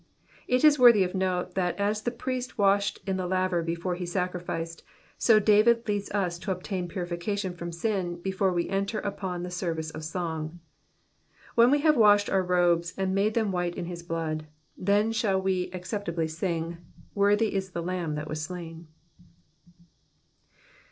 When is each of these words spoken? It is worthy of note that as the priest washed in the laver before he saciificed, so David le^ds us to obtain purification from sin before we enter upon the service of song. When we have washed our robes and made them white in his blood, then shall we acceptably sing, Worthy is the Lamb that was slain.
It 0.47 0.63
is 0.63 0.79
worthy 0.79 1.03
of 1.03 1.13
note 1.13 1.53
that 1.53 1.79
as 1.79 2.01
the 2.01 2.09
priest 2.09 2.57
washed 2.57 2.99
in 3.05 3.17
the 3.17 3.27
laver 3.27 3.61
before 3.61 3.93
he 3.93 4.05
saciificed, 4.05 4.81
so 5.19 5.39
David 5.39 5.85
le^ds 5.85 6.09
us 6.11 6.39
to 6.39 6.51
obtain 6.51 6.87
purification 6.87 7.53
from 7.53 7.71
sin 7.71 8.19
before 8.19 8.51
we 8.51 8.67
enter 8.67 8.97
upon 8.97 9.43
the 9.43 9.51
service 9.51 9.91
of 9.91 10.03
song. 10.03 10.59
When 11.53 11.69
we 11.69 11.81
have 11.81 11.97
washed 11.97 12.31
our 12.31 12.41
robes 12.41 12.95
and 12.97 13.13
made 13.13 13.35
them 13.35 13.51
white 13.51 13.75
in 13.75 13.85
his 13.85 14.01
blood, 14.01 14.47
then 14.75 15.11
shall 15.11 15.39
we 15.39 15.69
acceptably 15.71 16.27
sing, 16.27 16.77
Worthy 17.13 17.53
is 17.53 17.69
the 17.69 17.83
Lamb 17.83 18.15
that 18.15 18.27
was 18.27 18.41
slain. 18.41 18.87